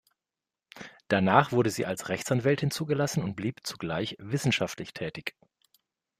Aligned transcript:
Danach 1.09 1.51
wurde 1.51 1.69
sie 1.69 1.85
als 1.85 2.09
Rechtsanwältin 2.09 2.71
zugelassen 2.71 3.21
und 3.21 3.35
blieb 3.35 3.59
zugleich 3.67 4.15
wissenschaftlich 4.17 4.95
tätig. 4.95 5.35